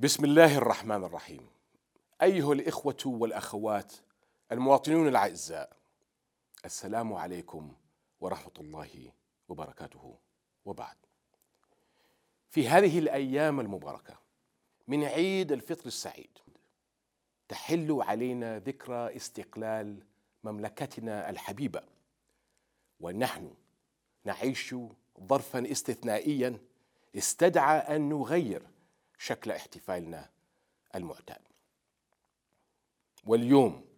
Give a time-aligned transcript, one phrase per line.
[0.00, 1.46] بسم الله الرحمن الرحيم.
[2.22, 3.92] أيها الإخوة والأخوات
[4.52, 5.76] المواطنون الأعزاء
[6.64, 7.72] السلام عليكم
[8.20, 9.12] ورحمة الله
[9.48, 10.18] وبركاته.
[10.64, 10.96] وبعد
[12.50, 14.18] في هذه الأيام المباركة
[14.88, 16.38] من عيد الفطر السعيد
[17.48, 20.02] تحل علينا ذكرى استقلال
[20.44, 21.82] مملكتنا الحبيبة
[23.00, 23.54] ونحن
[24.24, 24.74] نعيش
[25.20, 26.58] ظرفا استثنائيا
[27.16, 28.62] استدعى أن نغير
[29.18, 30.30] شكل احتفالنا
[30.94, 31.42] المعتاد.
[33.24, 33.88] واليوم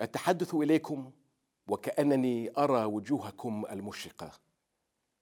[0.00, 1.12] أتحدث إليكم
[1.66, 4.32] وكأنني أرى وجوهكم المشرقة.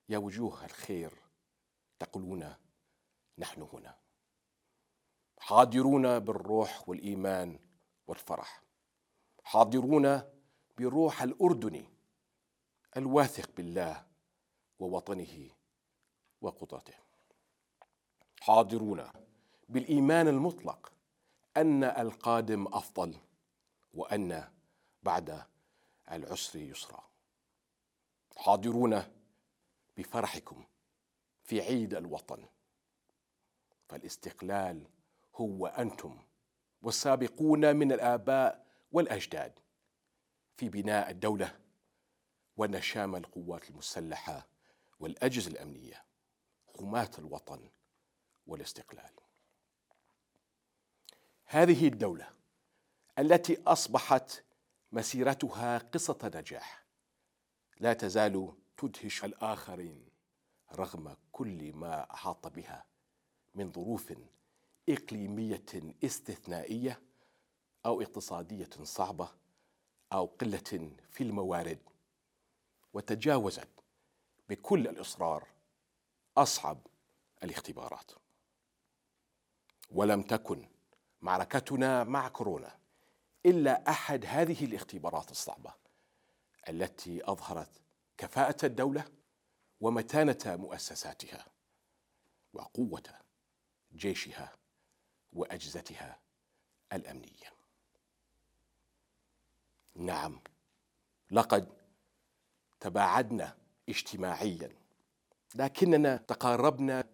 [0.09, 1.13] يا وجوه الخير
[1.99, 2.55] تقولون
[3.39, 3.99] نحن هنا.
[5.39, 7.59] حاضرون بالروح والإيمان
[8.07, 8.63] والفرح.
[9.45, 10.23] حاضرون
[10.79, 11.89] بروح الاردني
[12.97, 14.07] الواثق بالله
[14.79, 15.51] ووطنه
[16.41, 17.08] وقدرته.
[18.41, 19.05] حاضرون.
[19.69, 20.93] بالإيمان المطلق
[21.57, 23.17] أن القادم أفضل
[23.95, 24.49] وأن
[25.03, 25.43] بعد
[26.13, 27.09] العسر يسرا.
[28.37, 29.03] حاضرون
[29.97, 30.65] بفرحكم
[31.45, 32.47] في عيد الوطن.
[33.89, 34.87] فالاستقلال
[35.35, 36.19] هو أنتم
[36.83, 39.59] والسابقون من الآباء والأجداد
[40.57, 41.59] في بناء الدولة
[42.57, 44.47] ونشام القوات المسلحة
[45.01, 46.05] والأجهزة الأمنية.
[46.79, 47.69] حماة الوطن
[48.49, 49.11] والاستقلال.
[51.45, 52.31] هذه الدولة
[53.19, 54.45] التي أصبحت
[54.93, 56.85] مسيرتها قصة نجاح
[57.81, 60.09] لا تزال تدهش الآخرين
[60.73, 62.85] رغم كل ما أحاط بها
[63.55, 64.15] من ظروف
[64.89, 67.01] إقليمية استثنائية
[67.87, 69.31] أو اقتصادية صعبة
[70.13, 71.79] أو قلة في الموارد
[72.93, 73.69] وتجاوزت
[74.49, 75.49] بكل الإصرار
[76.37, 76.87] أصعب
[77.43, 78.13] الاختبارات.
[79.91, 80.69] ولم تكن
[81.21, 82.79] معركتنا مع كورونا
[83.47, 85.75] إلا أحد هذه الاختبارات الصعبة
[86.69, 87.71] التي أظهرت
[88.19, 89.05] كفاءة الدولة
[89.81, 91.47] ومتانة مؤسساتها
[92.53, 93.03] وقوة
[93.95, 94.53] جيشها
[95.33, 96.19] وأجهزتها
[96.93, 97.53] الأمنية.
[99.95, 100.41] نعم
[101.31, 101.69] لقد
[102.81, 103.57] تباعدنا
[103.89, 104.71] اجتماعيا
[105.55, 107.05] لكننا تقاربنا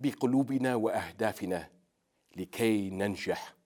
[0.00, 1.75] بقلوبنا وأهدافنا
[2.36, 3.56] لكي ننجح.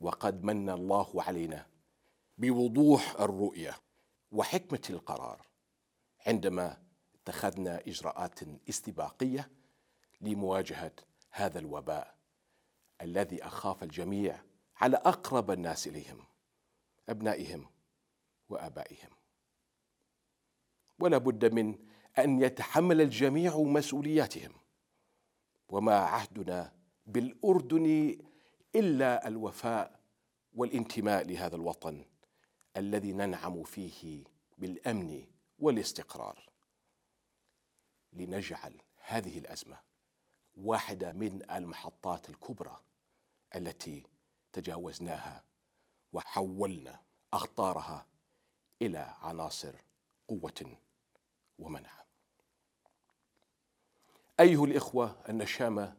[0.00, 1.66] وقد من الله علينا
[2.38, 3.76] بوضوح الرؤية
[4.32, 5.46] وحكمة القرار
[6.26, 6.82] عندما
[7.14, 9.50] اتخذنا إجراءات استباقية
[10.20, 10.92] لمواجهة
[11.30, 12.16] هذا الوباء
[13.02, 14.42] الذي أخاف الجميع
[14.76, 16.24] على أقرب الناس إليهم
[17.08, 17.70] أبنائهم
[18.48, 19.10] وآبائهم.
[20.98, 21.78] ولا بد من
[22.18, 24.52] أن يتحمل الجميع مسؤولياتهم.
[25.68, 26.75] وما عهدنا
[27.06, 28.18] بالأردن
[28.74, 30.00] إلا الوفاء
[30.54, 32.04] والانتماء لهذا الوطن
[32.76, 34.24] الذي ننعم فيه
[34.58, 35.26] بالأمن
[35.58, 36.50] والاستقرار.
[38.12, 39.78] لنجعل هذه الأزمة
[40.56, 42.80] واحدة من المحطات الكبرى
[43.56, 44.02] التي
[44.52, 45.44] تجاوزناها
[46.12, 47.00] وحولنا
[47.32, 48.06] أخطارها
[48.82, 49.74] إلى عناصر
[50.28, 50.76] قوة
[51.58, 52.04] ومنع.
[54.40, 55.96] أيها الإخوة النشامة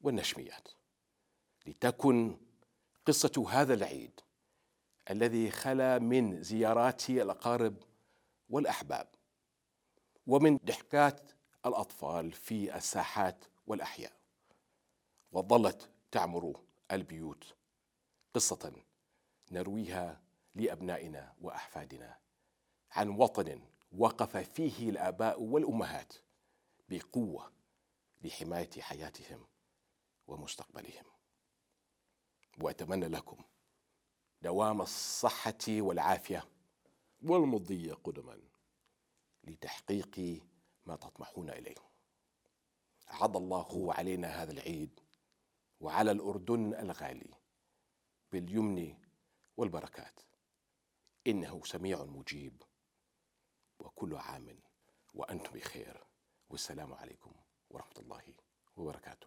[0.00, 0.68] والنشميات.
[1.66, 2.38] لتكن
[3.06, 4.20] قصة هذا العيد
[5.10, 7.76] الذي خلا من زيارات الأقارب
[8.50, 9.08] والأحباب
[10.26, 11.32] ومن ضحكات
[11.66, 14.12] الأطفال في الساحات والأحياء.
[15.32, 16.60] وظلت تعمر
[16.92, 17.54] البيوت
[18.34, 18.72] قصة
[19.52, 20.20] نرويها
[20.54, 22.16] لأبنائنا وأحفادنا
[22.92, 23.60] عن وطن
[23.98, 26.12] وقف فيه الآباء والأمهات
[26.88, 27.52] بقوة
[28.24, 29.46] لحماية حياتهم.
[30.26, 31.04] ومستقبلهم.
[32.60, 33.44] وأتمنى لكم
[34.42, 36.48] دوام الصحة والعافية
[37.22, 38.40] والمضي قدما
[39.44, 40.42] لتحقيق
[40.86, 41.76] ما تطمحون إليه.
[43.10, 45.00] اعد الله علينا هذا العيد
[45.80, 47.34] وعلى الأردن الغالي
[48.32, 48.94] باليمن
[49.56, 50.20] والبركات.
[51.26, 52.62] إنه سميع مجيب
[53.78, 54.60] وكل عام
[55.14, 56.06] وأنتم بخير.
[56.48, 57.32] والسلام عليكم
[57.70, 58.34] ورحمة الله
[58.76, 59.26] وبركاته.